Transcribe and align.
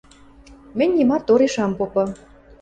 Мӹнь 0.77 0.95
нимат 0.97 1.21
тореш 1.27 1.55
ам 1.65 1.71
попы... 1.77 2.05